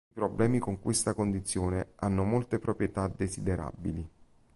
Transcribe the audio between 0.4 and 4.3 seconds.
con questa condizione hanno molte proprietà desiderabili.